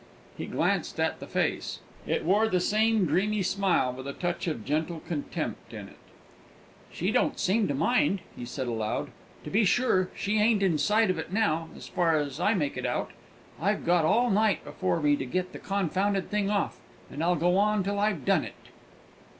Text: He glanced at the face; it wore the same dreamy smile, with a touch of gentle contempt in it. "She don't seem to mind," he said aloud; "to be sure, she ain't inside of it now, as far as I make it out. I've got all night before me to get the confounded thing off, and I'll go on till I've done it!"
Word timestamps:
He 0.35 0.47
glanced 0.47 0.99
at 0.99 1.19
the 1.19 1.27
face; 1.27 1.77
it 2.07 2.25
wore 2.25 2.47
the 2.47 2.59
same 2.59 3.05
dreamy 3.05 3.43
smile, 3.43 3.93
with 3.93 4.07
a 4.07 4.13
touch 4.13 4.47
of 4.47 4.65
gentle 4.65 4.99
contempt 5.01 5.75
in 5.75 5.89
it. 5.89 5.99
"She 6.91 7.11
don't 7.11 7.37
seem 7.39 7.67
to 7.67 7.75
mind," 7.75 8.21
he 8.35 8.43
said 8.43 8.65
aloud; 8.65 9.11
"to 9.43 9.51
be 9.51 9.63
sure, 9.63 10.09
she 10.15 10.39
ain't 10.39 10.63
inside 10.63 11.11
of 11.11 11.19
it 11.19 11.31
now, 11.31 11.69
as 11.77 11.87
far 11.87 12.17
as 12.17 12.39
I 12.39 12.55
make 12.55 12.77
it 12.77 12.85
out. 12.87 13.11
I've 13.61 13.85
got 13.85 14.03
all 14.03 14.31
night 14.31 14.63
before 14.63 14.99
me 15.01 15.15
to 15.17 15.25
get 15.27 15.53
the 15.53 15.59
confounded 15.59 16.31
thing 16.31 16.49
off, 16.49 16.79
and 17.11 17.23
I'll 17.23 17.35
go 17.35 17.55
on 17.57 17.83
till 17.83 17.99
I've 17.99 18.25
done 18.25 18.43
it!" 18.43 18.55